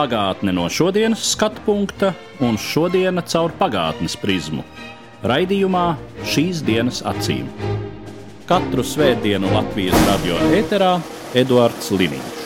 [0.00, 4.62] Pagātne no šodienas skatu punkta un šodienas caur pagātnes prizmu.
[5.28, 5.82] Raidījumā
[6.24, 7.50] šīs dienas acīm.
[8.48, 10.94] Katru svētdienu Latvijas radio eterā
[11.36, 12.40] Eduards Liniņš.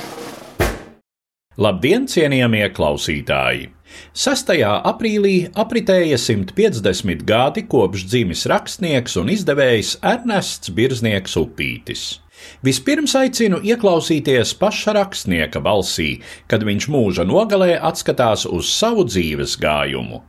[1.63, 3.71] Labdien, cienījamie klausītāji!
[4.19, 4.51] 6.
[4.91, 12.24] aprīlī apritēja 150 gadi kopš dzimis rakstnieks un izdevējs Ernests Birznieks Upītis.
[12.65, 16.11] Vispirms aicinu ieklausīties paša rakstnieka balsī,
[16.51, 20.23] kad viņš mūža nogalē atskatās uz savu dzīves gājumu.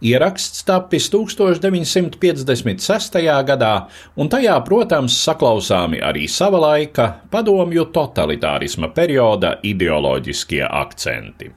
[0.00, 3.20] Ieraksts tapis 1956.
[3.44, 11.50] gadā, un tajā, protams, saklausāmi arī sava laika padomju totalitārisma perioda ideoloģiskie akcenti.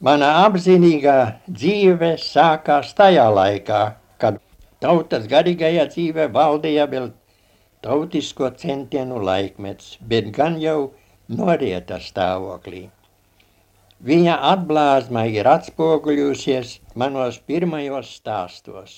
[0.00, 4.40] Mana apzinīgā dzīve sākās tajā laikā, kad
[4.80, 7.10] tautas garīgajā dzīvē valdīja vēl
[7.86, 10.90] tautisko centienu laikmets, bet gan jau
[11.30, 12.88] norieta stāvoklī.
[14.06, 18.96] Viņa atblāzma ir atspoguļusies manos pirmajos stāstos.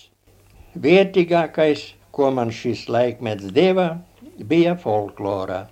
[0.73, 3.89] Vietīgākais, ko man šis laikmets deva,
[4.41, 5.67] bija folklora.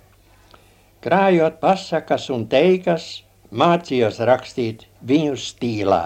[1.01, 3.09] Krājot pasakas un teikas,
[3.49, 6.03] mācījos rakstīt viņu stīlā,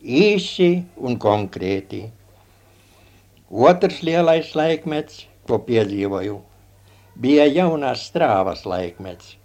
[0.00, 2.06] īsi un konkrēti.
[3.50, 6.38] Otrs lielais laikmets, ko piedzīvoju,
[7.18, 9.36] bija jaunās strāvas laikmets.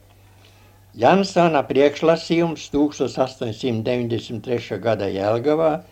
[0.95, 4.79] Jansona priekšlasījums 1893.
[4.83, 5.83] gada Jelgavā,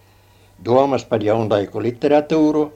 [0.63, 2.71] domas par jaunlaiku literatūru,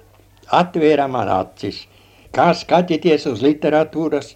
[0.52, 1.88] atvēra man acis,
[2.36, 4.36] kā skatīties uz literatūras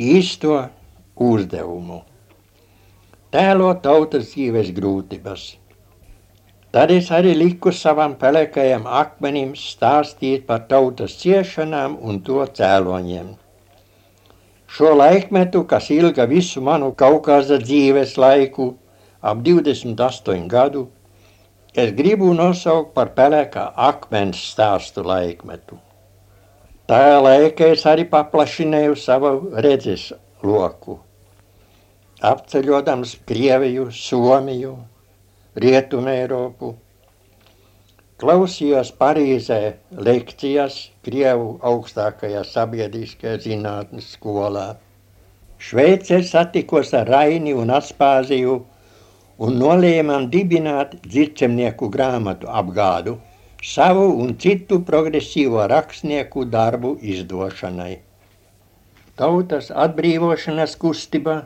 [0.00, 0.68] īsto
[1.20, 2.00] uzdevumu.
[3.30, 5.59] Tēlo tautas dzīves grūtības.
[6.70, 13.32] Tad es arī liku savam pelēkajam akmenim stāstīt par tautas ciešanām un to cēloņiem.
[14.70, 18.68] Šo laikmetu, kas ilga visu manu Kaukāza dzīves laiku,
[19.18, 20.84] ap 28 gadu,
[21.74, 25.80] es gribu nosaukt par pelēkā akmens stāstu laikmetu.
[26.86, 29.34] Tajā laikā es arī paplašināju savu
[29.66, 30.12] redzes
[30.46, 31.00] loku.
[32.30, 34.76] Apceļodams Krieviju, Somiju,
[35.60, 36.68] Rietumu Eiropu,
[38.22, 39.58] klausījos Parīzē
[40.06, 44.68] lekcijas Krievu augstākajā sabiedriskajā zinātnes skolā.
[45.60, 48.54] Šveicē satikos ar Raini un Aspāziju
[49.44, 53.18] un nolēmām dibināt dzircemnieku grāmatu apgādu
[53.72, 57.98] savu un citu progresīvo rakstnieku darbu izdošanai.
[59.20, 61.36] Tautas atbrīvošanas kustība,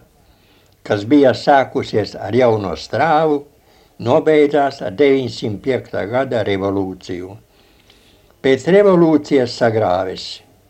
[0.86, 3.40] kas bija sākusies ar jauno strāvu,
[3.98, 5.94] nobeidzās ar 905.
[6.10, 7.36] gada revolūciju.
[8.44, 10.26] Pēc revolūcijas sagrāvis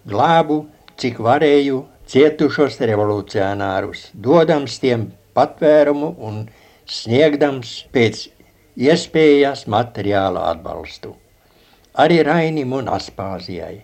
[0.07, 0.65] glābu,
[1.01, 6.45] cik varēju, cietušos revolucionārus, dodams tiem patvērumu un
[6.87, 8.29] sniegdams pēc
[8.77, 11.17] iespējas materiālu atbalstu.
[11.95, 13.81] Arī Rainim un Aspāzijai.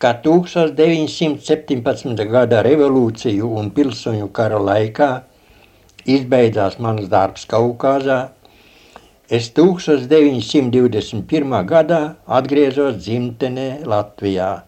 [0.00, 2.24] Kā 1917.
[2.30, 5.10] gada revolūciju un pilsoņu kara laikā
[6.08, 8.30] izbeidzās mans darbs Kaukazā,
[9.30, 11.52] es 1921.
[11.62, 14.64] gadā atgriezos dzimtenē Latvijā.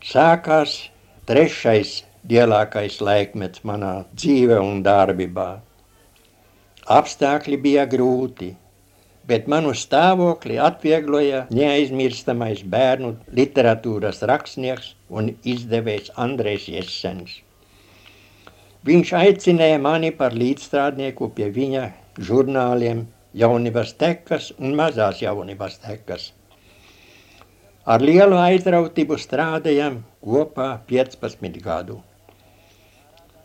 [0.00, 0.88] Sākās
[1.28, 1.90] trešais
[2.30, 5.60] lielākais laikmets manā dzīve un darbībā.
[6.96, 8.56] Apstākļi bija grūti,
[9.28, 17.44] bet manu stāvokli atviegloja neaizmirstamais bērnu literatūras rakstnieks un izdevējs Andrejs Jessens.
[18.88, 21.84] Viņš aicināja mani par līdzstrādnieku pie viņa
[22.16, 23.04] žurnāliem
[23.36, 26.30] Jaunības tekas un mazās jaunības tekas.
[27.86, 32.00] Ar lielu aizrautību strādājam kopā 15 gadu.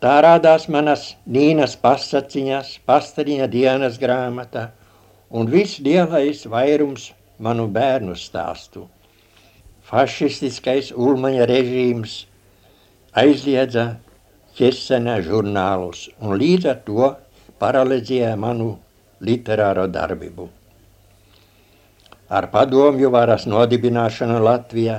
[0.02, 4.68] Tā rādās manas Nīnas pasaciņas, pastariņa dienas grāmata
[5.30, 8.84] un viss lielais vairums manu bērnu stāstu.
[9.86, 12.24] Fašistiskais Ulmaņa režīms
[13.14, 13.86] aizliedza
[14.56, 17.08] Ķesena žurnālus un līdz ar to
[17.60, 18.74] paralizēja manu
[19.20, 20.48] literāro darbību.
[22.28, 24.96] Ar padomju varas nodibināšanu Latvijā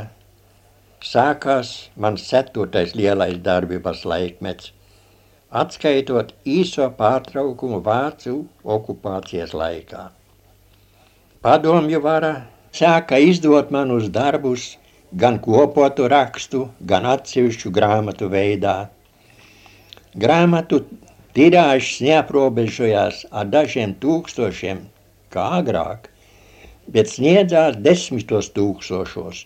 [1.04, 4.72] sākās mans ceturtais lielais darbības laikmets,
[5.52, 10.08] atskaitot īso pārtraukumu Vācu okupācijas laikā.
[11.44, 12.34] Padomju vara
[12.74, 14.78] sāka izdot manus darbus
[15.13, 18.90] gan kopotu rakstu, gan atsevišķu grāmatu veidā.
[20.18, 20.81] Grāmatu
[21.38, 24.78] tirāžs neaprobežojās ar dažiem tūkstošiem,
[25.34, 26.01] kā agrāk,
[26.98, 29.38] bet sniedzās desmitos tūkstošos.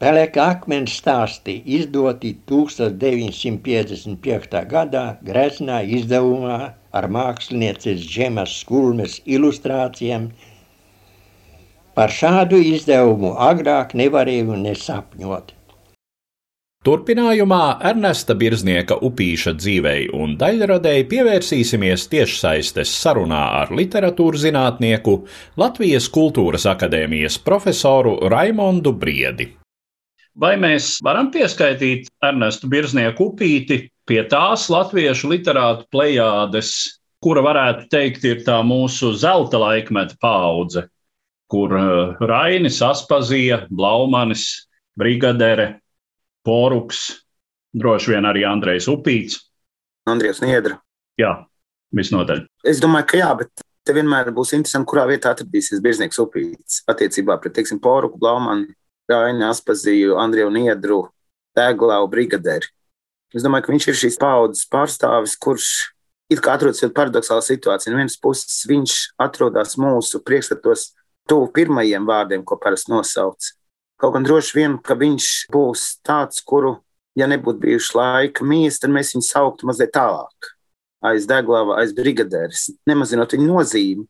[0.00, 4.54] Pelēka akmens stāsti izdoti 1955.
[4.74, 6.60] gadā Greznā izdevumā
[6.90, 10.24] ar mākslinieces Džemas Skulmes ilustrācijām
[12.00, 15.50] Par šādu izdevumu agrāk nevarēju nesapņot.
[16.80, 25.12] Turpinājumā Ernesta Birznieka upīša dzīvei un daļradēji pievērsīsimies tiešsaistes sarunā ar literatūras zinātnieku
[25.60, 29.50] Latvijas Kultūras akadēmijas profesoru Raimondu Briedi.
[30.40, 36.72] Vai mēs varam pieskaitīt Ernestu Birznieku upīti pie tās latviešu literātu plejādes,
[37.20, 40.86] kura varētu teikt ir tā mūsu zelta laikmeta paudze,
[41.52, 44.48] kur eh, Rainis, Aspazija, Blaumanis,
[44.96, 45.74] Brigadere,
[46.46, 47.00] Poruks,
[47.76, 49.38] droši vien arī Andrejs Upīts.
[50.08, 50.80] Andrejs Niedra.
[51.20, 51.34] Jā,
[51.96, 52.46] visnotaļ.
[52.66, 57.36] Es domāju, ka jā, bet te vienmēr būs interesanti, kurā vietā atradīsies Birznieks Upīts attiecībā
[57.40, 58.70] pret, teiksim, Poruku, Blaumani,
[59.10, 61.00] Raini, Aspaziju, Andreju Niedru,
[61.56, 62.70] Tēglau, Brigaderi.
[63.34, 65.70] Es domāju, ka viņš ir šīs paudzes pārstāvis, kurš
[66.38, 67.92] kā atrodas paradoxālā situācijā.
[67.92, 70.92] No vienas puses viņš atrodas mūsu priekšstatos
[71.30, 73.52] tuvu pirmajiem vārdiem, ko parasti nosauc.
[74.00, 76.78] Kaut gan droši vien, ka viņš būs tāds, kuru,
[77.18, 80.54] ja nebūtu bijuši laika mīs, tad mēs viņu sauktu mazliet tālāk.
[81.04, 84.06] Aiz deglava, aiz brigadēras, nemazinot viņa nozīmi,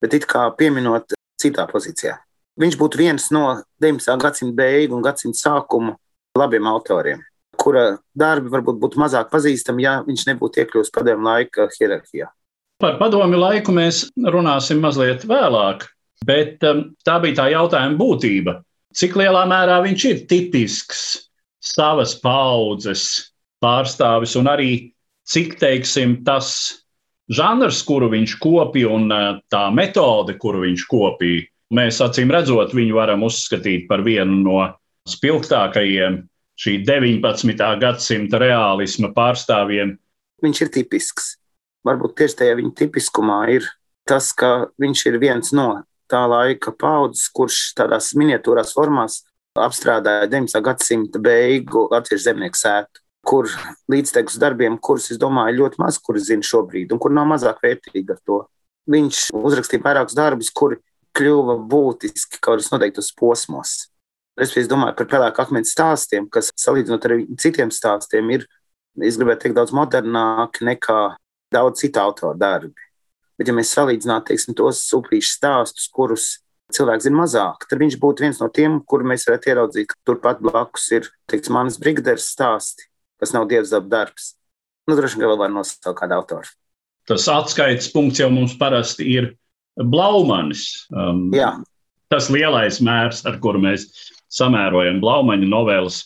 [0.00, 2.16] bet it kā pieminot citā pozīcijā.
[2.60, 3.44] Viņš būtu viens no
[3.82, 4.16] 19.
[4.22, 5.96] gadsimta beigu un gadsimta sākuma
[6.38, 7.20] labiem autoriem,
[7.60, 12.30] kura darbi varbūt būtu mazāk pazīstami, ja viņš nebūtu iekļuvis padomju laika hierarhijā.
[12.80, 15.84] Par padomju laiku mēs runāsim mazliet vēlāk.
[16.24, 18.62] Bet um, tā bija tā jautājuma būtība.
[18.94, 21.04] Cik lielā mērā viņš ir tipisks
[21.64, 23.32] savas paudzes
[23.64, 24.70] pārstāvis un arī
[25.26, 26.50] cik, teiksim, tas
[27.32, 32.98] žanrs, kuru viņš kopīja un uh, tā metode, kuru viņš kopīja, mēs acīm redzot, viņu
[32.98, 34.58] varam uzskatīt par vienu no
[35.08, 36.22] spilgtākajiem
[36.60, 37.64] šī 19.
[37.80, 39.96] gadsimta realisma pārstāvjiem.
[40.44, 41.32] Viņš ir tipisks.
[41.84, 43.66] Varbūt tieši tajā viņa tipiskumā ir
[44.08, 45.82] tas, ka viņš ir viens no
[46.14, 49.22] tā laika paudzes, kurš tādās miniatūrās formās
[49.58, 50.62] apstrādāja 19.
[50.64, 53.48] gadsimta beigu latviešu zemnieku sētu, kur
[53.90, 58.12] līdztekus darbiem, kurus es domāju ļoti maz, kurus zina šobrīd, un kur nav mazāk vērtīgi
[58.12, 58.42] ar to.
[58.90, 60.80] Viņš uzrakstīja vairākus darbus, kuri
[61.16, 63.76] kļuva būtiski kaut kādos noteiktos posmos.
[64.34, 68.48] Es domāju par pelēku akmens stāstiem, kas salīdzinot ar citiem stāstiem, ir,
[68.98, 70.98] es gribētu teikt, daudz modernāki nekā
[71.54, 72.83] daudz citu autoru darbi.
[73.38, 76.26] Bet, ja mēs salīdzinātu teiksim, tos upīšu stāstus, kurus
[76.74, 80.42] cilvēks zina mazāk, tad viņš būtu viens no tiem, kuriem mēs varētu ieraudzīt, ka turpat
[80.44, 82.88] blakus ir teiksim, manas brigaderes stāsti,
[83.20, 84.32] kas nav dievzab darbs.
[84.88, 86.50] Nu, droši vien vēl var nosaukt kādu autoru.
[87.08, 89.34] Tas atskaites punkts jau mums parasti ir
[89.76, 90.86] Blaumanis.
[90.94, 91.56] Um, Jā.
[92.12, 93.88] tas lielais mērs, ar kuru mēs
[94.32, 96.00] samērojam Blaumaņa novēles.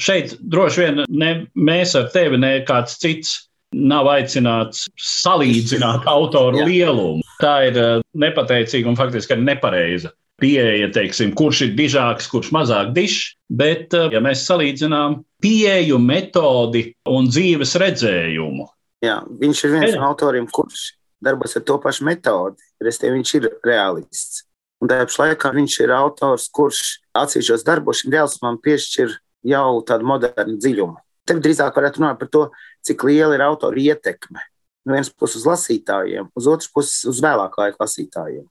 [0.00, 3.36] Šeit droši vien ne mēs ar tevi, ne kāds cits
[3.72, 6.66] nav aicināts salīdzināt autoru Jā.
[6.68, 7.22] lielumu.
[7.42, 13.36] Tā ir eh, nepateicīga un faktiski nepareiza pieeja, teiksim, kurš ir dižāks, kurš mazāk dišs.
[13.52, 18.68] Bet, eh, ja mēs salīdzinām pieeju, metodi un dzīves redzējumu,
[19.02, 22.62] Jā, viņš ir viens no autoriem, kurš darbojas ar to pašu metodi.
[22.82, 24.44] Restīvi, viņš ir realists.
[24.82, 26.82] Un tajā pašā laikā viņš ir autors, kurš
[27.18, 29.16] atsevišķos darbos šim realismam piešķir
[29.50, 30.96] jau tādu modernu dziļumu.
[31.26, 32.44] Te drīzāk varētu runāt par to,
[32.86, 34.42] cik liela ir autora ietekme.
[34.86, 38.46] No vienas puses uz lasītājiem, uz otras puses uz vēlākā laika lasītājiem.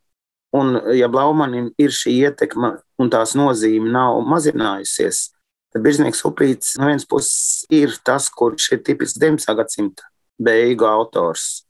[0.55, 5.29] Un, ja Blaumanim ir šī ietekme un tās nozīme nav mazinājusies,
[5.71, 9.55] tad Birznieks Upīts no vienas puses ir tas, kurš ir tipisks 19.
[9.59, 10.07] gadsimta
[10.41, 11.63] beigu autors.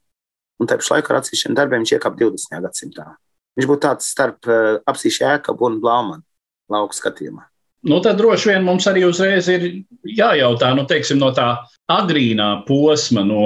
[0.58, 2.58] Un tajā pašā laikā ar atsevišķiem darbiem viņš iekāpa 20.
[2.66, 3.06] gadsimtā.
[3.58, 6.22] Viņš būtu tāds starp uh, apsīšu ēkabu un Blaumanu
[6.72, 7.51] lauku skatījumā.
[7.82, 9.64] Nu, tad droši vien mums arī uzreiz ir
[10.06, 11.48] jājautā, nu, teiksim, no tā
[11.90, 13.42] agrīnā posma, no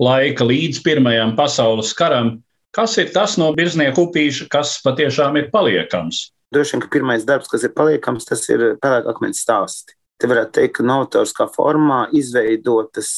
[0.00, 2.38] laika līdz Pirmajam pasaules karam,
[2.76, 6.30] kas ir tas no birznieku upīša, kas patiešām ir paliekams?
[6.54, 9.96] Droši vien, ka pirmais darbs, kas ir paliekams, tas ir pelēkakmens stāsti.
[10.16, 13.10] Te varētu teikt, ka novatoriskā formā izveidotas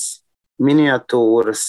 [0.59, 1.63] miniatūras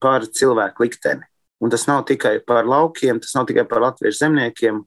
[0.00, 1.26] par cilvēku likteni.
[1.62, 4.80] Un tas nav tikai par laukiem, tas nav tikai par latviešu zemniekiem,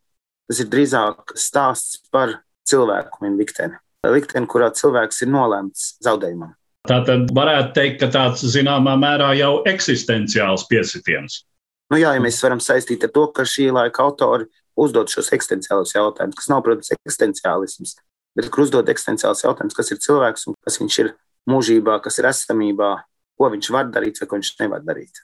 [0.49, 3.77] tas ir drīzāk stāsts par cilvēku likteni.
[4.05, 6.53] Likteni, kurā cilvēks ir nolemts zaudējumam.
[6.85, 11.41] Tā tad varētu teikt, ka tāds zināmā mērā jau eksistenciāls piesitiens.
[11.89, 14.45] Nu jā, ja mēs varam saistīt ar to, ka šī laika autori
[14.77, 17.95] uzdod šos eksistenciālus jautājumus, kas nav, protams, eksistenciālisms,
[18.37, 21.13] bet kur uzdod eksistenciālus jautājumus, kas ir cilvēks un kas viņš ir
[21.49, 22.91] mūžībā, kas ir esamībā,
[23.39, 25.23] ko viņš var darīt vai ko viņš nevar darīt.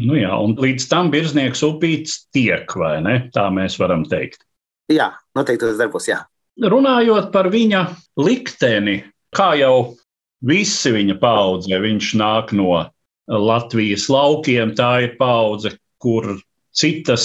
[0.00, 3.16] Nu jā, un līdz tam virsnieks upīts tiek, vai ne?
[3.34, 4.44] Tā mēs varam teikt.
[4.90, 6.22] Jā, noteikti tas darbos, jā.
[6.60, 7.86] Runājot par viņa
[8.20, 9.00] likteni,
[9.32, 9.96] kā jau
[10.44, 12.82] visi viņa paudze, viņš nāk no
[13.30, 16.34] Latvijas laukiem, tā ir paudze, kur
[16.76, 17.24] citas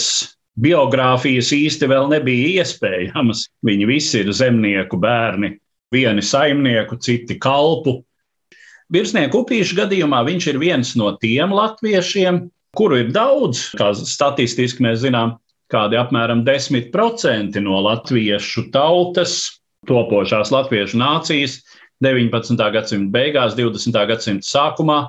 [0.56, 3.50] biogrāfijas īsti vēl nebija iespējamas.
[3.65, 5.56] Viņi visi ir zemnieku bērni,
[5.92, 8.00] vieni saimnieku, citi kalpu.
[8.94, 12.46] Virsnieku upīšu gadījumā viņš ir viens no tiem latviešiem,
[12.77, 15.36] kuru ir daudz, kā statistiski mēs zinām,
[15.75, 21.60] kādi apmēram 10% no latviešu tautas, topošās latviešu nācijas
[22.03, 22.60] 19.
[22.74, 24.00] gadsimta beigās, 20.
[24.10, 25.00] gadsimta sākumā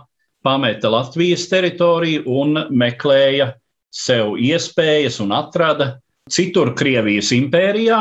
[0.47, 3.53] pameta Latvijas teritoriju un meklēja
[3.91, 5.97] sev iespējas un atrada
[6.31, 7.99] citur Krievijas impērijā,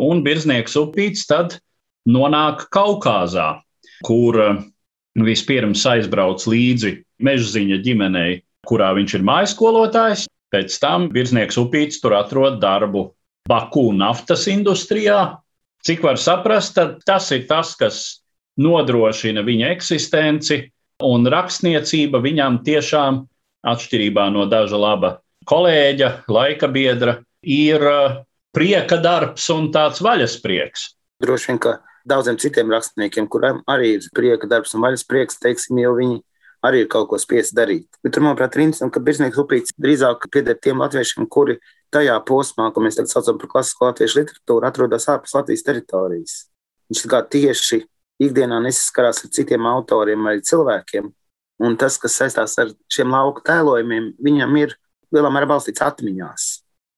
[0.00, 1.58] un Birznieks upīts tad
[2.08, 3.60] nonāk Kaukāzā,
[4.06, 4.38] kur
[5.20, 10.26] vispirms aizbrauc līdzi mežziņa ģimenei, kurā viņš ir mājaskolotājs.
[10.52, 13.10] Pēc tam Birznieks upīts tur atrod darbu
[13.48, 15.38] Baku naftas industrijā.
[15.82, 18.02] Cik var saprast, tas ir tas, kas
[18.60, 20.60] nodrošina viņa eksistenci,
[21.02, 23.24] un rakstniecība viņam tiešām,
[23.66, 25.16] atšķirībā no daža laba
[25.48, 28.20] kolēģa, laika biedra, ir uh,
[28.54, 30.92] prieka darbs un tāds vaļasprieks.
[31.22, 31.76] Droši vien, ka
[32.08, 36.20] daudziem citiem rakstniekiem, kuriem arī ir prieka darbs un vaļasprieks, teiksim, jau viņi
[36.66, 37.88] arī ir kaut ko spiest darīt.
[38.04, 41.58] Bet tur, manuprāt, ir interesanti, ka Birznieks Upīts drīzāk pieder tiem latviešiem, kuri
[41.92, 46.36] tajā posmā, ko mēs tagad saucam par klasisko latviešu literatūru, atrodas ārpus Latvijas teritorijas.
[46.92, 47.82] Viņš kā tieši
[48.22, 51.10] ikdienā nesaskarās ar citiem autoriem vai cilvēkiem.
[51.62, 54.76] Un tas, kas saistās ar šiem lauku tēlojumiem, viņam ir
[55.14, 56.46] lielā mērā balstīts atmiņās.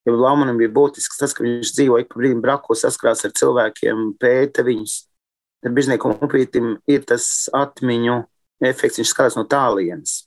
[0.05, 4.11] Jo Blaumanam bija būtisks tas, ka viņš dzīvo ik pa brīdim braku, saskarās ar cilvēkiem,
[4.21, 4.99] pēta viņus.
[5.65, 8.19] Ar bizniekam upītim ir tas atmiņu
[8.63, 10.25] efekts, viņš skatās no tālienes.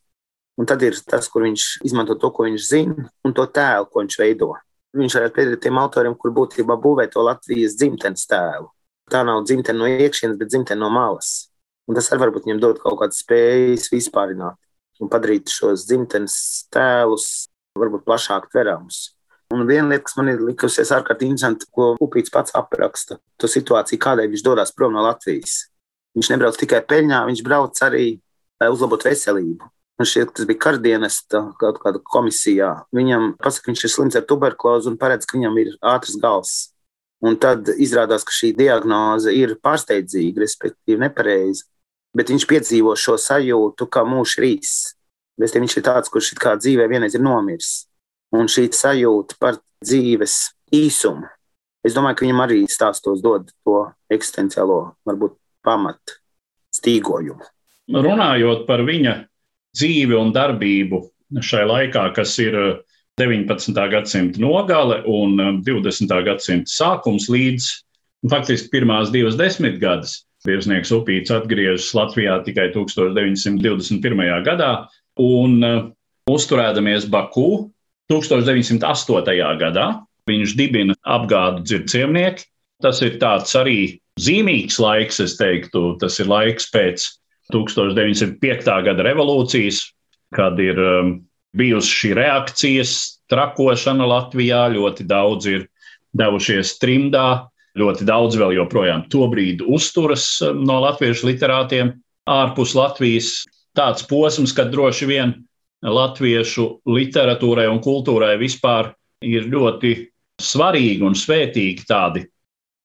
[0.57, 4.01] Un tad ir tas, kur viņš izmanto to, ko viņš zina, un to tēlu, ko
[4.01, 4.53] viņš veido.
[4.97, 8.71] Viņš varētu piederēt tiem autoriem, kur būtībā būvē to Latvijas dzimtenes tēlu.
[9.11, 11.51] Tā nav dzimtene no iekšienes, bet dzimtene no malas.
[11.87, 14.57] Un tas arī varbūt viņam dod kaut kādas spējas vispārināt
[14.99, 16.35] un padarīt šos dzimtenes
[16.73, 19.13] tēlus varbūt plašāk tveramus.
[19.53, 24.01] Un viena lieta, kas man ir likusies ārkārtīgi interesanti, ko Upīts pats apraksta, to situāciju,
[24.03, 25.67] kādēļ viņš dodas prom no Latvijas.
[26.17, 28.07] Viņš nebrauc tikai peļņā, viņš brauc arī,
[28.57, 29.67] lai uzlabotu veselību.
[29.97, 32.71] Man šķiet, tas bija kardienas kaut kāda komisijā.
[32.93, 36.55] Viņam pasaka, ka viņš ir slims ar tuberkulozi un paredz, ka viņam ir ātrs gals.
[37.25, 41.65] Un tad izrādās, ka šī diagnoze ir pārsteidzīga, respektīvi nepareiza.
[42.17, 44.75] Bet viņš piedzīvo šo sajūtu, kā mūžs rīs.
[45.37, 47.87] Bet viņš ir tāds, kurš kā dzīvē vienreiz ir nomiris.
[48.33, 50.39] Un šī sajūta par dzīves
[50.73, 51.29] īsumu,
[51.85, 53.83] es domāju, ka viņam arī stāstos dod to
[54.13, 56.17] eksistenciālo, varbūt pamatu
[56.77, 57.43] stīgojumu.
[57.87, 59.13] Runājot par viņa
[59.77, 61.01] dzīvi un darbību
[61.43, 62.55] šai laikā, kas ir
[63.19, 63.73] 19.
[63.91, 66.15] gadsimta nogale un 20.
[66.27, 67.69] gadsimta sākums līdz
[68.31, 70.23] faktiski pirmās divas desmitgades.
[70.47, 74.43] Virsnieks Upīts atgriežas Latvijā tikai 1921.
[74.45, 74.71] gadā,
[75.19, 75.79] un uh,
[76.29, 77.71] uzturēdamies Baku
[78.11, 79.57] 1908.
[79.59, 79.87] gadā.
[80.27, 82.45] Viņš dibina apgādu dzirdziemnieki.
[82.83, 85.95] Tas ir tāds arī zīmīgs laiks, es teiktu.
[86.01, 87.05] Tas ir laiks pēc
[87.53, 88.67] 1905.
[88.85, 89.81] gada revolūcijas,
[90.35, 91.13] kad ir um,
[91.57, 92.93] bijusi šī reakcijas
[93.31, 94.67] trakošana Latvijā.
[94.75, 95.67] Ļoti daudz ir
[96.17, 101.95] devušies trimdā, ļoti daudz vēl joprojām to brīdi uzturas um, no latviešu literātiem
[102.29, 103.41] ārpus Latvijas
[103.77, 105.33] tāds posms, kad droši vien
[105.85, 108.91] latviešu literatūrai un kultūrai vispār
[109.25, 109.93] ir ļoti
[110.41, 112.25] svarīgi un svētīgi tādi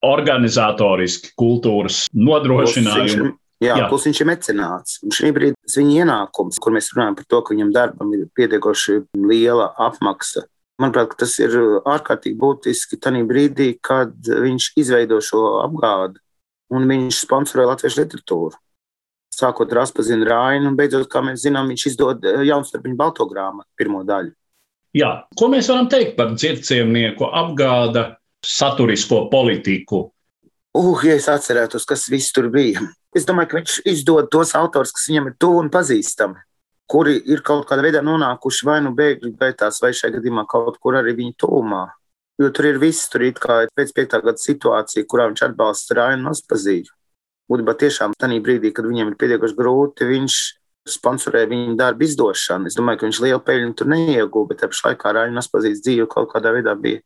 [0.07, 3.35] organizatoriski kultūras nodrošinājumi.
[3.63, 3.85] Jā, Jā.
[3.87, 4.97] plus viņš ir mecenāts.
[5.07, 8.97] Un šī brīdī viņa ienākums, kur mēs runājam par to, ka viņam darbam ir pietiekoši
[9.23, 10.49] liela apmaksa.
[10.83, 11.55] Manuprāt, tas ir
[11.87, 16.19] ārkārtīgi būtiski tajā brīdī, kad viņš izveido šo apgādi
[16.75, 18.59] un viņš sponsorē latviešu literatūru
[19.33, 23.69] sākot ar Aspazinu Rainu, un beidzot, kā mēs zinām, viņš izdod eh, jaunstarpiņu balto grāmatu,
[23.79, 24.35] pirmo daļu.
[24.97, 30.05] Jā, ko mēs varam teikt par dzirdziemnieku apgāda saturisko politiku?
[30.73, 32.81] Uh, ja es atcerētos, kas viss tur bija.
[33.15, 36.41] Es domāju, ka viņš izdod tos autors, kas viņam ir tuvu un pazīstami,
[36.89, 40.97] kuri ir kaut kādā veidā nonākuši vai nu bēgļu gaitās, vai šajā gadījumā kaut kur
[41.01, 41.85] arī viņa tuvumā.
[42.41, 46.33] Jo tur ir viss, tur ir kā pēc piektā gada situācija, kurā viņš atbalsta Rainu
[46.33, 46.97] Aspazīru
[47.53, 50.37] būtībā tiešām tajā brīdī, kad viņam ir pietiekami grūti, viņš
[50.93, 52.71] sponsorē viņa darbu izdošanu.
[52.71, 56.09] Es domāju, ka viņš lielu peļņu tur neieguva, bet tajā pašā laikā Rāņa Naspazīts dzīve
[56.11, 57.03] kaut kādā veidā bija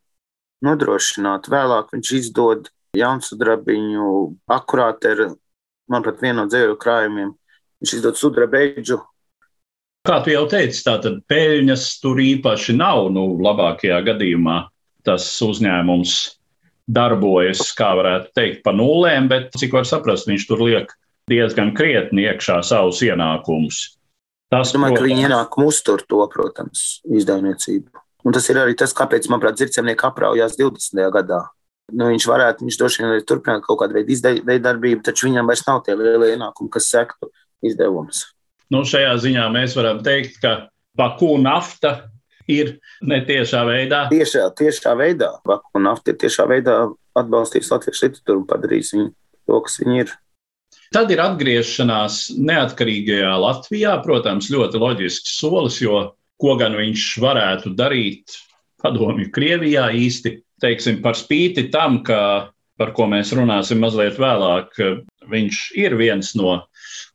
[0.65, 1.49] nodrošināt.
[1.51, 4.07] Vēlāk viņš izdod jaunsudrabiņu
[4.53, 5.21] akurāti ar,
[5.91, 7.35] manuprāt, vienu no dzēju krājumiem.
[7.81, 9.01] Viņš izdod sudrabeidžu.
[10.07, 13.09] Kā tu jau teici, tātad peļņas tur īpaši nav.
[13.13, 14.61] Nu, labākajā gadījumā
[15.07, 16.15] tas uzņēmums
[16.87, 20.93] darbojas, kā varētu teikt, pa nulēm, bet cik var saprast, viņš tur liek
[21.27, 23.81] diezgan krietni iekšā savus ienākumus.
[24.47, 26.83] Tas, es domāju, protams, ka viņi ienākumu uztur to, protams,
[27.19, 28.06] izdevniecību.
[28.27, 31.05] Un tas ir arī tas, kāpēc, manuprāt, dzirdzemnieki apraujās 20.
[31.15, 31.45] gadā.
[31.95, 35.63] Nu, viņš varētu, viņš droši vien arī turpināt kaut kādu veidu izdevību, taču viņam vairs
[35.69, 37.29] nav tie lielie ienākumi, kas sektu
[37.63, 38.25] izdevumus.
[38.73, 40.57] Nu, šajā ziņā mēs varam teikt, ka
[40.97, 42.09] Baku nafta
[42.51, 44.03] ir netiešā veidā.
[44.11, 45.31] Tiešā, tiešā veidā.
[45.47, 46.79] Baku nafta ir tiešā veidā
[47.17, 50.15] atbalstījis latviešu literatūru un padarījis viņu to, kas viņi ir.
[50.95, 53.95] Tad ir atgriešanās neatkarīgajā Latvijā.
[54.03, 56.01] Protams, ļoti loģisks solis, jo
[56.41, 58.37] ko gan viņš varētu darīt
[58.83, 64.77] padomju Krievijā īsti, teiksim, par spīti tam, ka, par ko mēs runāsim mazliet vēlāk,
[65.27, 66.59] viņš ir viens no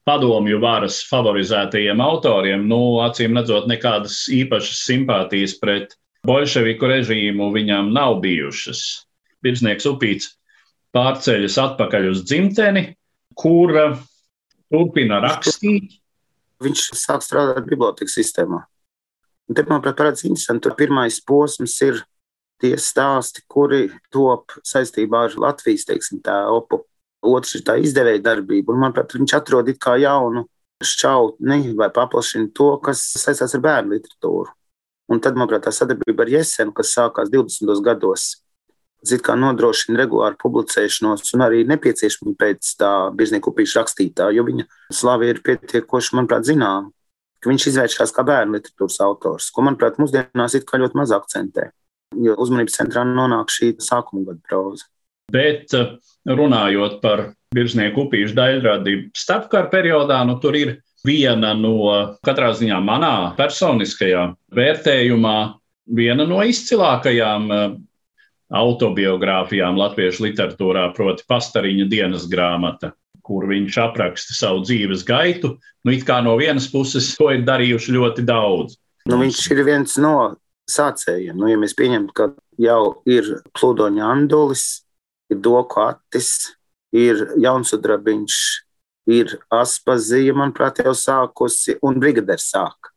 [0.06, 2.66] padomju varas favorizētajiem autoriem.
[2.68, 8.82] Nu, acīm redzot, nekādas īpašas simpātijas pret bolševiku režīmu viņam nav bijušas.
[9.42, 10.34] Birznieks Upīts
[10.94, 12.84] pārceļas atpakaļ uz dzimteni,
[13.38, 13.72] kur
[14.72, 15.98] turpina rakstīt.
[16.62, 18.62] Viņš sāk strādāt bibliotekas sistēmā.
[19.50, 20.62] Un te, manuprāt, parādās interesanti.
[20.66, 22.00] Tur pirmais posms ir
[22.62, 26.22] tie stāsti, kuri top saistībā ar Latvijas teiksim,
[26.54, 26.84] opu.
[27.22, 28.74] Otrs ir tā izdevēja darbība.
[28.74, 30.46] Un, manuprāt, viņš atrod kā jaunu
[30.82, 34.50] šķautni vai paplašina to, kas saistās ar bērnu literatūru.
[35.12, 37.82] Un tad, manuprāt, tā sadarbība ar Jesenu, kas sākās 20.
[37.84, 38.28] gados,
[39.02, 45.28] kā nodrošina regulāru publicēšanos un arī nepieciešamību pēc tā biznesa upīša rakstītā, jo viņa slava
[45.28, 46.90] ir pietiekoši, manuprāt, zināma.
[47.42, 51.70] Viņš izvēršas kā bērnu literatūras autors, ko, manuprāt, mūsdienās ir ļoti maz akcentē,
[52.22, 54.86] jo uzmanības centrā nonāk šī sākuma gada proza.
[55.32, 55.96] Bet eh,
[56.28, 60.76] runājot par virsnieku upīšu daļradi starpkara periodā, nu tur ir
[61.06, 61.90] viena no,
[62.24, 65.36] katrā ziņā manā personiskajā vērtējumā,
[65.98, 67.64] viena no izcilākajām eh,
[68.52, 72.92] autobiogrāfijām latviešu literatūrā, proti, pastariņa dienas grāmata,
[73.26, 75.56] kur viņš apraksta savu dzīves gaitu.
[75.86, 78.76] Nu, it kā no vienas puses to ir darījuši ļoti daudz.
[79.10, 80.16] Nu, viņš ir viens no
[80.70, 81.38] sācējiem.
[81.38, 82.30] Nu, ja mēs pieņemam, ka
[82.62, 84.84] jau ir plūdoņa andulis,
[85.32, 86.52] ir doku attis,
[86.94, 88.38] ir jaunsudrabiņš,
[89.10, 92.92] ir aspazīja, manuprāt, jau sākusi, un brigaders sāk.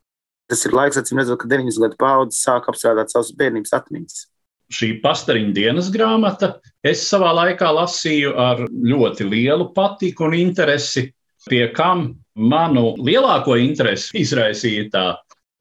[0.46, 4.26] Tas ir laiks, acīm redzot, ka 90 gadu paudze sāk apstrādāt savas bērnības atmiņas
[4.74, 11.10] šī pastariņa dienas grāmata, es savā laikā lasīju ar ļoti lielu patiku un interesi,
[11.46, 15.06] pie kam manu lielāko interesi izraisīja tā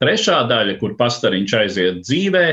[0.03, 2.47] trešā daļa, kur pastariņš aiziet dzīvē,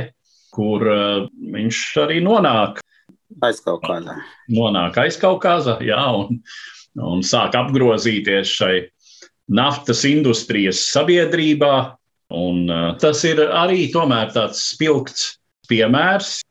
[0.51, 2.81] kur uh, viņš arī nonāk.
[3.41, 4.17] Aizkaukāzā.
[4.51, 6.41] Nonāk aizkaukāzā, jā, un,
[6.99, 8.75] un sāk apgrozīties šai
[9.51, 11.75] naftas industrijas sabiedrībā.
[12.31, 15.40] Un, uh, tas ir arī tomēr tāds spilgts
[15.71, 16.41] piemērs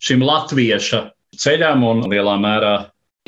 [0.00, 1.04] šim latvieša
[1.40, 2.74] ceļam un lielā mērā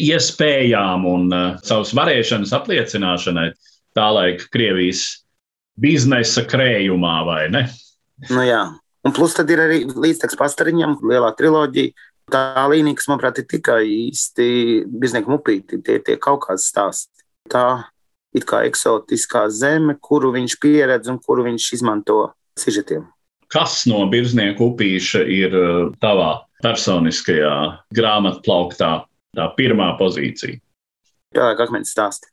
[0.03, 3.51] iespējām un uh, savas varēšanas apliecināšanai
[3.97, 5.05] tā laika Krievijas
[5.81, 7.67] biznesa krējumā, vai ne?
[8.31, 8.63] Nu jā,
[9.05, 12.09] un plus tad ir arī līdztekus pastariņam lielā triloģija.
[12.33, 14.47] Tā līnija, kas, manuprāt, ir tikai īsti
[14.89, 17.27] biznieku mupīti, tie ir tie kaut kāds stāsti.
[17.51, 17.83] Tā
[18.33, 22.23] it kā eksotiskā zeme, kuru viņš pieredz un kuru viņš izmanto
[22.57, 23.12] sižetiem
[23.53, 27.55] kas no birznieku upīša ir uh, tavā personiskajā
[27.95, 28.93] grāmatplauktā,
[29.37, 30.61] tā pirmā pozīcija?
[31.33, 32.29] Jā, kā akmens stāsti.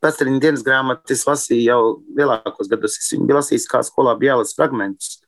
[0.00, 1.80] Pēcteļņa dienas grāmatu es lasīju jau
[2.16, 2.96] lielākos gados.
[2.98, 5.18] Es viņu lasījis kā skolā bjēlas fragmentus.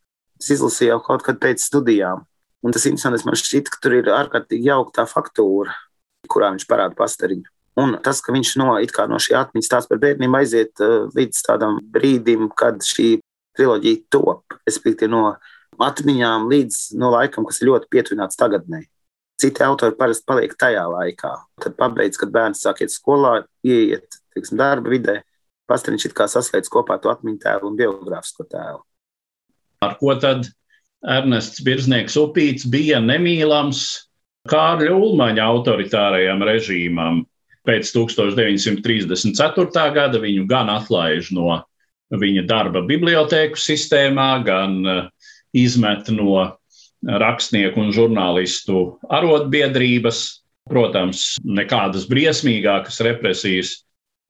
[0.41, 2.25] Es izlasīju jau kaut kad pēc studijām.
[2.63, 5.75] Un tas interesants man šķiet, ka tur ir ārkārtīgi jauktā faktūra,
[6.31, 7.51] kurā viņš parāda pastariņu.
[7.83, 11.79] Un tas, ka viņš no, no šī atmiņas stāsta par bērniem aiziet uh, līdz tādam
[11.95, 13.17] brīdim, kad šī
[13.59, 15.25] triloģija top, respektīvi no
[15.83, 18.85] atmiņām līdz no laikam, kas ir ļoti pietuvināts tagadnē.
[19.41, 21.33] Citi autori parasti paliek tajā laikā.
[21.63, 25.23] Tad pabeidz, kad bērns sāk iet skolā, ieiet teiksim, darba vidē.
[25.71, 28.83] Pastāvīgi it kā saslēdz kopā to atmiņu tēlu un biogrāfisko tēlu.
[29.83, 30.47] Ar ko tad
[31.03, 33.83] Ernests Birznieks Upīts bija nemīlams
[34.51, 37.23] Kārļa Ulmaņa autoritārajam režīmam?
[37.67, 39.83] Pēc 1934.
[39.95, 41.63] gada viņu gan atlaiž no
[42.13, 45.07] viņa darba bibliotēku sistēmā, gan eh,
[45.57, 46.45] izmet no
[47.03, 50.23] rakstnieku un žurnālistu arotbiedrības.
[50.71, 53.73] Protams, nekādas briesmīgākas represijas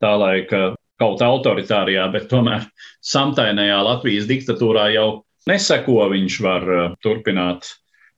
[0.00, 2.64] tā laika kaut autoritārajā, bet tomēr
[3.04, 5.08] samtainajā Latvijas diktatūrā jau
[5.50, 5.98] neseko.
[6.14, 7.68] Viņš var eh, turpināt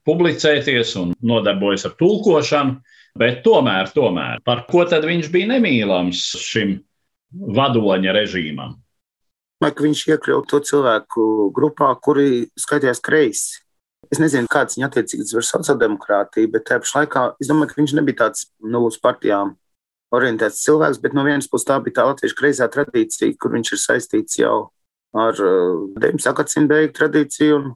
[0.04, 2.78] publicēties un nodarbojas ar tulkošanu,
[3.18, 6.76] bet tomēr, tomēr, par ko tad viņš bija nemīlams šim
[7.32, 8.83] vadoņa režīmam?
[9.72, 13.60] Ka viņš iekļautu to cilvēku grupā, kuri skaitījās kreisi.
[14.12, 17.94] Es nezinu, kāds viņa attiecības ar sociāldemokrātiju, bet tajā pašā laikā es domāju, ka viņš
[17.96, 19.54] nebija tāds nu, uz partijām
[20.14, 23.80] orientēts cilvēks, bet no vienas puses tā bija tā latviešu kreisā tradīcija, kur viņš ir
[23.80, 24.58] saistīts jau
[25.16, 26.20] ar 19.
[26.20, 27.58] Uh, gadsimta beigu tradīciju.
[27.58, 27.72] Un,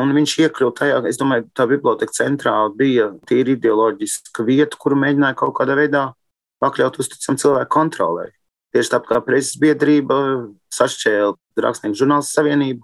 [0.00, 5.38] un viņš iekļuva tajā, es domāju, tā biblioteka centrā bija tīri ideoloģiska vieta, kuru mēģināja
[5.38, 6.08] kaut kādā veidā
[6.62, 8.30] pakļaut uzticam cilvēku kontrolē.
[8.74, 10.16] Tieši tāpat kā preses biedrība
[10.74, 12.80] sašķēla Rakstnieku žurnālistu savienību,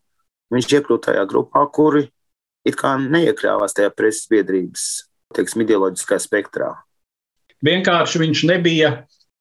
[0.54, 2.04] viņš iekļuva tajā grupā, kuri
[2.62, 4.84] it kā neiekļāvās tajā preses biedrības
[5.34, 6.70] teiksim, ideoloģiskā spektrā.
[7.66, 8.92] Vienkārši viņš nebija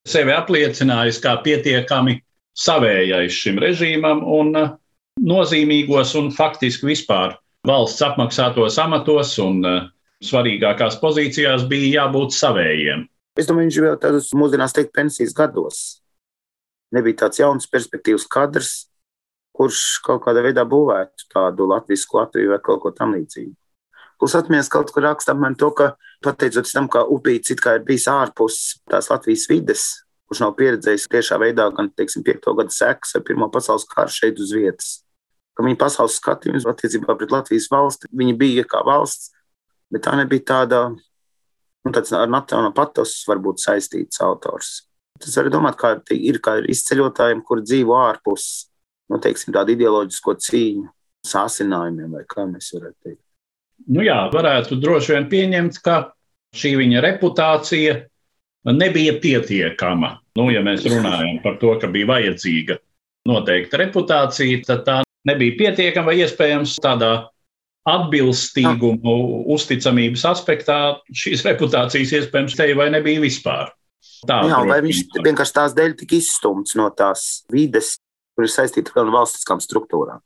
[0.09, 2.17] sevi apliecinājis kā pietiekami
[2.57, 4.73] savējais šim režīmam un uh,
[5.21, 9.79] nozīmīgos un faktiski vispār valsts apmaksātos amatos un uh,
[10.25, 13.05] svarīgākās pozīcijās bija jābūt savējiem.
[13.39, 15.99] Es domāju, viņš jau tādos mūsdienās teikt pensijas gados
[16.95, 18.73] nebija tāds jauns perspektīvas kadrs,
[19.59, 23.55] kurš kaut kādā veidā būvētu tādu latviešu Latviju vai kaut ko tamlīdzīgu.
[24.19, 27.85] Plus atmiņas kaut kur raksta apmēram to, ka pateicoties tam, ka upīts it kā ir
[27.87, 29.83] bijis ārpus tās Latvijas vides,
[30.27, 34.39] kurš nav pieredzējis tiešā veidā gan, teiksim, piekto gadu sekas vai pirmo pasaules karu šeit
[34.43, 34.89] uz vietas.
[35.55, 39.31] Ka viņa pasaules skatījums attiecībā pret Latvijas valsti, viņa bija kā valsts,
[39.91, 44.88] bet tā nebija tāda, nu, tāds ar nacionālo patos varbūt saistīts autors.
[45.19, 48.45] Tas var domāt, kā ir, kā ir izceļotājiem, kur dzīvo ārpus
[49.09, 50.85] nu, teiksim, tādu ideoloģisko cīņu,
[51.27, 53.23] sācinājumiem, vai kā mēs varētu teikt.
[53.89, 55.97] Nu jā, varētu droši vien pieņemt, ka
[56.55, 57.95] šī viņa reputācija
[58.75, 60.17] nebija pietiekama.
[60.37, 62.79] Nu, ja mēs runājam par to, ka bija vajadzīga
[63.29, 67.13] noteikta reputācija, tad tā nebija pietiekama vai iespējams tādā
[67.89, 69.15] atbilstīgumu,
[69.55, 70.79] uzticamības aspektā
[71.15, 73.71] šīs reputācijas iespējams te vai nebija vispār.
[74.27, 77.95] Tā, Jā, vai viņš vienkārši tās dēļ tika izstumts no tās vides,
[78.35, 80.19] kur ir saistīta ar valstiskām struktūrām?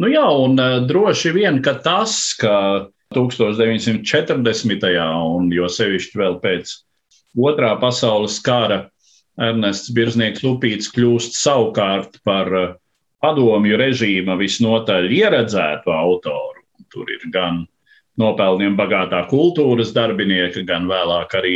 [0.00, 4.86] Nu jā, un uh, droši vien, ka tas, ka 1940.
[5.34, 6.76] un jo sevišķi vēl pēc
[7.50, 8.84] otrā pasaules kara
[9.40, 12.70] Ernests Birznieks Lupīts kļūst savukārt par uh,
[13.20, 16.62] padomju režīma visnotaļ ieredzētu autoru.
[16.90, 17.64] Tur ir gan
[18.20, 21.54] nopelniem bagātā kultūras darbinieka, gan vēlāk arī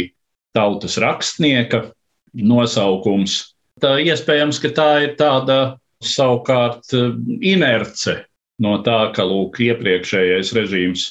[0.55, 1.89] tautas rakstnieka
[2.35, 3.55] nosaukums.
[3.83, 7.13] Tā iespējams, ka tā ir tāda savukārt eh,
[7.55, 8.21] inerce
[8.63, 11.09] no tā, ka lūk, iepriekšējais režīms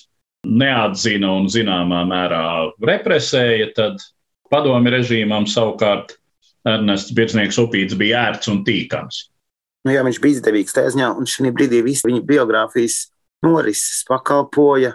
[0.47, 2.43] neatzina un zināmā mērā
[2.84, 4.03] represēja, tad
[4.51, 6.17] padomi režīmam savukārt
[6.67, 9.27] Ernests Birznieks upīts bija ērts un tīkams.
[9.84, 12.99] Nu, jā, viņš bija izdevīgs tajā ziņā, un šī brīdī visi viņa biogrāfijas
[13.43, 14.93] norises pakalpoja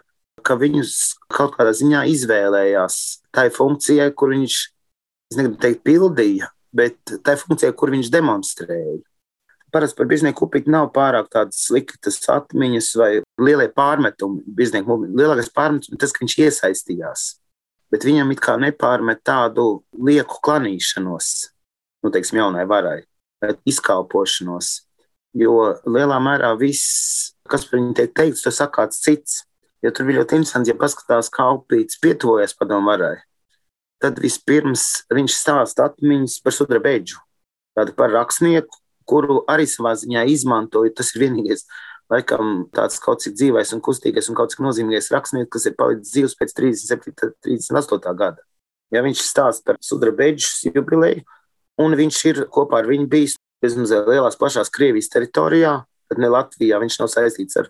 [0.49, 0.95] ka viņus
[1.33, 2.99] kaut kādā ziņā izvēlējās
[3.39, 4.57] tai funkcijai, kur viņš,
[5.31, 8.99] es negribu teikt, pildīja, bet tai funkcijai, kur viņš demonstrēja.
[9.73, 13.11] Parasti par biznieku upīti nav pārāk tādas sliktas atmiņas vai
[13.45, 14.41] lielie pārmetumi.
[14.57, 17.27] Biznieku lielākais pārmetums ir tas, ka viņš iesaistījās.
[17.93, 21.29] Bet viņam it kā nepārmet tādu lieku klanīšanos,
[22.05, 23.03] nu, teiksim, jaunai varai,
[23.69, 24.73] izkalpošanos.
[25.37, 29.43] Jo lielā mērā viss, kas par viņu tiek teikts, tas saka kāds cits.
[29.85, 33.19] Jo tur bija ļoti interesanti, ja paskatās, kā upīts pietuvojas padomu varai.
[34.03, 37.19] Tad vispirms viņš stāsta atmiņas par sudrabeģu,
[37.75, 40.93] tādu par rakstnieku, kuru arī savā ziņā izmantoja.
[40.95, 41.65] Tas ir vienīgais,
[42.13, 46.13] laikam, tāds kaut cik dzīvais un kustīgais un kaut cik nozīmīgais rakstnieks, kas ir palicis
[46.15, 48.45] dzīves pēc 37, 38 gada.
[48.95, 51.27] Ja viņš stāsta par sudrabeģu jubileju,
[51.83, 55.75] un viņš ir kopā ar viņu bijis bezmazliet lielās, plašās Krievijas teritorijā,
[56.09, 56.79] bet ne Latvijā.
[56.81, 57.69] Viņš nav saistīts ar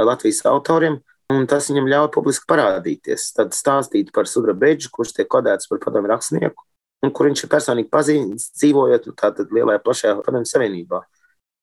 [0.00, 0.98] Latvijas autoriem.
[1.34, 5.80] Un tas viņam ļauj publiski parādīties, tad stāstīt par Sudra Beģu, kurš tiek kodēts par
[5.82, 6.62] padomu rakstnieku,
[7.02, 11.02] un kur viņš ir personīgi pazīstams, dzīvojot nu, tādā lielajā, plašajā padomu savienībā.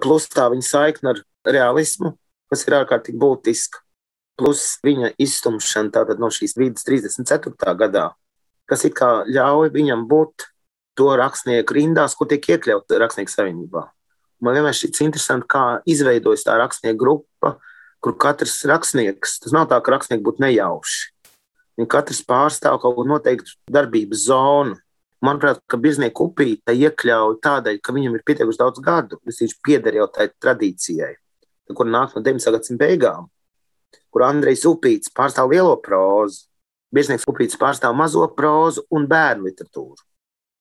[0.04, 2.12] Plus tā viņa saikne ar realismu,
[2.52, 3.80] kas ir ārkārtīgi būtiska,
[4.40, 7.76] plus viņa izstumšana no šīs vidas 34.
[7.80, 8.10] gadā,
[8.68, 10.50] kas it kā ļauj viņam būt
[11.00, 13.88] to rakstnieku rindās, kur tiek iekļauta rakstnieku savienībā.
[14.44, 17.56] Man vienmēr šķiet interesanti, kā izveidojas tā rakstnieku grupa,
[18.04, 21.10] kur katrs rakstnieks, tas nav tā, ka rakstnieki būtu nejauši.
[21.80, 24.78] Viņi katrs pārstāv kaut kādu noteiktu darbības zonu.
[25.24, 30.10] Manuprāt, ka biznieku upīte iekļauj tādēļ, ka viņam ir pietiekuši daudz gadu, viņš pieder jau
[30.12, 31.14] tai tradīcijai,
[31.72, 32.52] kur nāk no 19.
[32.58, 33.30] gadsimta beigām,
[34.12, 36.44] kur Andrejs Upīts pārstāv lielo prózu,
[36.94, 40.04] Birznieks Upīts pārstāv mazo prózu un bērnu literatūru.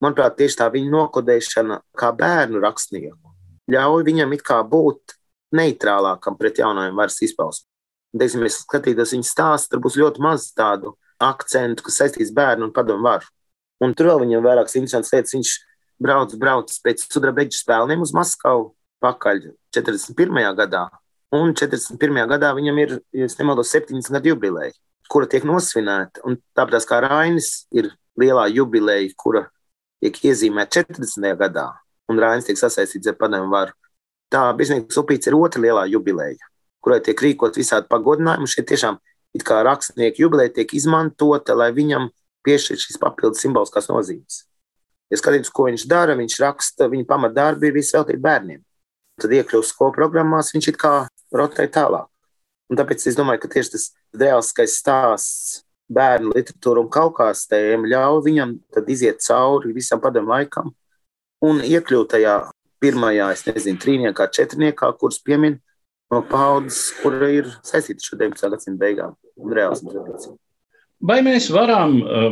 [0.01, 3.33] Manuprāt, tieši tā viņa nokodēšana kā bērnu rakstnieku
[3.71, 5.17] ļauj viņam it kā būt
[5.57, 7.69] neitrālākam pret jaunajiem varas izpausmēm.
[8.12, 12.75] Teiksim, es skatītos viņa stāstu, tur būs ļoti maz tādu akcentu, kas saistīts bērnu un
[12.75, 13.29] padomu varu.
[13.83, 15.35] Un tur vēl viņam vairākas interesantas lietas.
[15.35, 15.53] Viņš
[16.03, 20.43] brauc, brauc pēc sudrabeģu spēlēm uz Maskavu pakaļ 41.
[20.59, 20.87] gadā.
[21.33, 22.21] Un 41.
[22.29, 24.75] gadā viņam ir, ja nemaldos, 70 gadu jubileja,
[25.09, 26.21] kura tiek nosvinēta.
[26.29, 27.88] Un tāpat kā Rainis ir
[28.21, 29.47] lielā jubileja, kura
[30.03, 31.33] tiek iezīmēta 40.
[31.41, 31.71] gadā,
[32.12, 33.73] un Rainis tiek sasaistīts ar padomu varu.
[34.33, 36.49] Tā Biznesa upīts ir otra lielā jubileja,
[36.81, 38.49] kurai tiek rīkot visādi pagodinājumi.
[38.49, 38.97] Šeit tiešām
[39.37, 42.09] it kā rakstnieku jubileja tiek izmantota, lai viņam
[42.47, 44.47] piešķirt šīs papildus simboliskās nozīmes.
[45.12, 48.62] Ja skatītos, ko viņš dara, viņš raksta, viņa pamatdarbi ir visi veltīti bērniem.
[49.21, 50.95] Tad iekļūst skolu programmās, viņš it kā
[51.37, 52.09] rotē tālāk.
[52.73, 53.85] Un tāpēc es domāju, ka tieši tas
[54.16, 55.61] reālskais stāsts
[55.92, 58.57] bērnu literatūru un kaukās tēmu ļauj viņam
[58.88, 60.73] iziet cauri visam padomu laikam
[61.45, 62.37] un iekļūt tajā
[62.83, 65.59] pirmajā, es nezinu, trīniekā, četrniekā, kuras piemin
[66.12, 68.51] no paudzes, kura ir saistīta ar šo 19.
[68.55, 70.35] gadsimta beigām un reālismu tradīciju.
[71.03, 72.27] Vai mēs varam uh,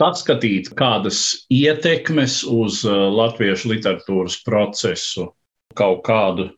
[0.00, 5.30] paskatīt kādas ietekmes uz uh, latviešu literatūras procesu,
[5.78, 6.50] kaut kādu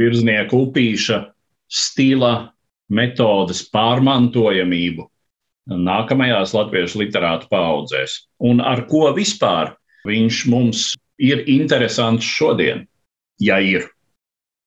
[0.00, 1.22] virsnieku upīša
[1.72, 2.50] stila
[2.92, 5.06] metodas pārmantojamību
[5.66, 8.20] nākamajās latviešu literātu paudzēs?
[8.44, 9.74] Un ar ko vispār
[10.06, 12.86] viņš mums ir interesants šodien,
[13.40, 13.88] ja ir?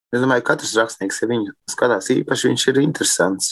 [0.09, 3.51] Es domāju, ka katrs rakstnieks, ja viņu skatās īpaši, viņš ir interesants.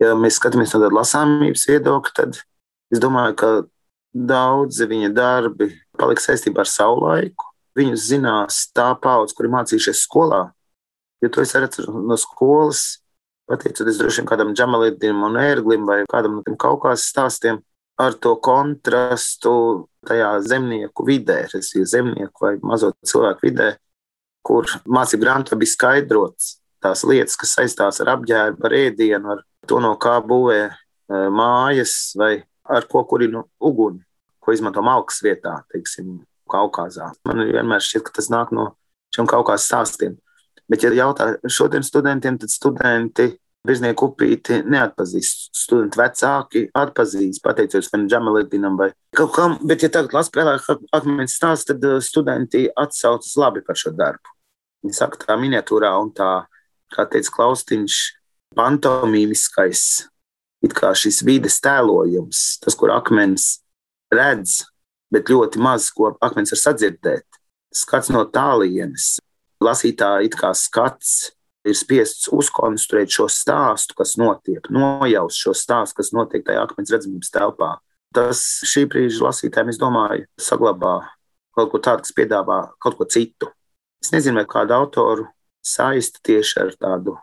[0.00, 2.40] Ja mēs skatāmies no tāda lasāmības viedokļa, tad
[2.92, 3.50] es domāju, ka
[4.12, 5.68] daudzi viņa darbi
[6.00, 7.50] paliks saistībā ar savu laiku.
[7.76, 10.42] Viņus zinās tā paudze, kuri mācījušies skolā.
[11.22, 13.02] Jo to es redzu no skolas,
[13.48, 17.60] pateicoties droši vien kādam Džamalidim un Ērglim vai kādam no tiem kaukās stāstiem,
[18.02, 19.54] ar to kontrastu
[20.08, 23.68] tajā zemnieku vidē, respektīvi zemnieku vai mazo cilvēku vidē,
[24.42, 29.78] kur mācību grāmatā bija skaidrots tās lietas, kas saistās ar apģērbu, ar ēdienu, ar to,
[29.82, 30.72] no kā būvē e,
[31.30, 32.34] mājas vai
[32.66, 34.02] ar ko kurina uguni,
[34.42, 36.20] ko izmanto malkas vietā, teiksim,
[36.52, 37.12] Kaukazā.
[37.28, 38.72] Man vienmēr šķiet, ka tas nāk no
[39.14, 40.18] šiem kaukās stāstiem.
[40.68, 43.30] Bet, ja jautā šodien studentiem, tad studenti
[43.62, 45.52] Birznieku upīti neatpazīst.
[45.54, 50.56] Studenti vecāki atpazīst, pateicoties vienam Džamalidinam vai kaut kam, bet, ja tagad lasu spēlē
[50.98, 54.32] akmens stāsts, tad uh, studenti atsaucas labi par šo darbu.
[54.82, 56.30] Viņi saka, tā miniatūrā un tā,
[56.90, 57.98] kā teica Klaustiņš,
[58.58, 59.84] pantomīmiskais,
[60.66, 63.60] it kā šis vides tēlojums, tas, kur akmens
[64.12, 64.64] redz,
[65.14, 67.38] bet ļoti maz, ko akmens var sadzirdēt.
[67.72, 69.20] Skats no tālienes,
[69.62, 71.30] lasītāja it kā skats
[71.68, 77.32] ir spiests uzkonstruēt šo stāstu, kas notiek, nojaust šo stāstu, kas notiek tajā akmens redzamības
[77.34, 77.72] telpā.
[78.12, 80.96] Tas šī brīža lasītājiem, es domāju, saglabā
[81.56, 83.48] kaut ko tādu, kas piedāvā kaut ko citu.
[84.02, 85.28] Es nezinu, vai kādu autoru
[85.62, 87.16] saista tieši ar tādu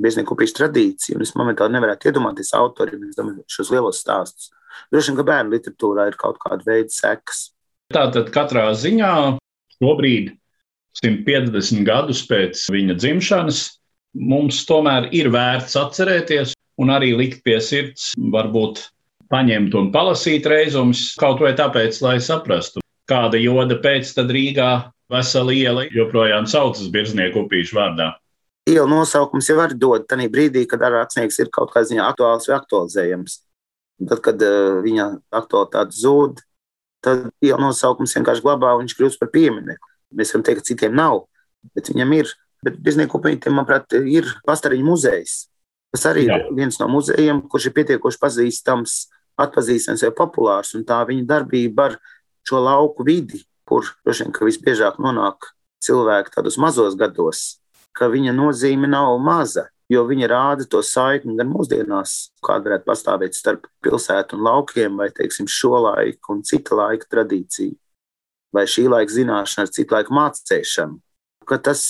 [0.00, 3.10] bieznieku upīšu tradīciju, un es momentāli nevarētu iedomāties autoriem
[3.50, 4.50] šos lielos stāstus.
[4.90, 7.50] Droši vien, ka bērnu literatūrā ir kaut kāda veida sekas.
[7.92, 9.12] Tātad katrā ziņā
[9.76, 10.32] šobrīd
[11.02, 13.60] 150 gadus pēc viņa dzimšanas,
[14.14, 18.86] mums tomēr ir vērts atcerēties un arī likt pie sirds, varbūt
[19.32, 24.72] paņemt un palasīt reizumus, kaut vai tāpēc, lai saprastu, kāda joda pēc tam Rīgā
[25.12, 28.12] vesela iela joprojām saucas Birznieku upīšu vārdā.
[28.70, 32.58] Iela nosaukums jau var dot tajā brīdī, kad rakstnieks ir kaut kādā ziņā aktuāls vai
[32.60, 33.40] aktualizējams.
[34.08, 36.42] Tad, kad uh, viņa aktualitāte zūd,
[37.02, 39.90] tad iela nosaukums vienkārši glabā un viņš kļūst par pieminiektu.
[40.14, 41.24] Mēs varam teikt, ka citiem nav,
[41.74, 42.30] bet viņam ir.
[42.62, 45.38] Bet Biznieku upītiem, manuprāt, ir pastariņu muzejs.
[45.92, 46.38] Tas arī Jā.
[46.38, 48.94] ir viens no muzejiem, kurš ir pietiekoši pazīstams,
[49.42, 50.72] atpazīstams vai populārs.
[50.78, 51.98] Un tā viņa darbība ar
[52.48, 55.50] šo lauku vidi, kur droši vien visbiežāk nonāk
[55.82, 57.42] cilvēki tādos mazos gados,
[57.92, 59.68] ka viņa nozīme nav maza.
[59.92, 65.10] Jo viņa rāda to saikni gan mūsdienās, kāda varētu pastāvēt starp pilsētu un laukiem, vai
[65.12, 67.74] teiksim, šo laiku un cita laika tradīciju,
[68.56, 70.96] vai šī laika zināšana ar citu laiku mācīšanu.
[71.66, 71.82] Tas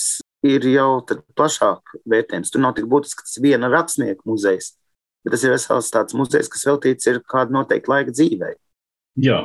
[0.47, 0.89] ir jau
[1.37, 2.51] plašāk vērtējums.
[2.53, 4.73] Tur nav tik būtiski, ka tas ir viena rakstnieka muzejs,
[5.23, 8.55] bet tas ir vesels tāds muzejs, kas veltīts ir kāda noteikta laika dzīvei.
[9.23, 9.39] Jā,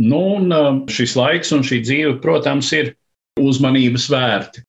[0.00, 2.94] nu, un um, šis laiks un šī dzīve, protams, ir
[3.40, 4.64] uzmanības vērti.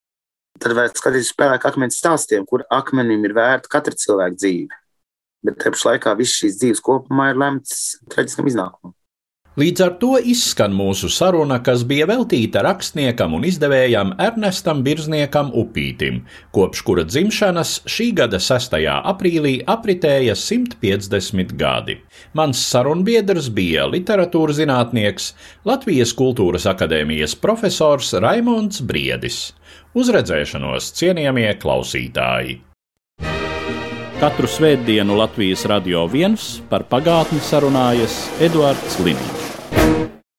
[0.61, 4.81] Tad vajag skatīties uz spēku akmens stāstiem, kur akmenim ir vērta katra cilvēka dzīve.
[5.45, 8.95] Bet tajā pašā laikā viss šīs dzīves kopumā ir lemts traģiskam iznākumam.
[9.55, 16.17] Līdz ar to izskan mūsu saruna, kas bija veltīta rakstniekam un izdevējam Ernestam Birzniekam Upītim,
[16.51, 18.75] kopš kura dzimšanas šī gada 6.
[18.83, 21.95] aprīlī apritēja 150 gadi.
[22.35, 25.31] Mans sarunbiedrs bija literatūras zinātnieks,
[25.63, 29.53] Latvijas Kultūras akadēmijas profesors Raimonds Briedis.
[29.95, 32.59] Uz redzēšanos, cienījamie klausītāji!
[34.19, 39.34] Katru svētdienu Latvijas radio viens par pagātni sarunājas Eduards Liniņš.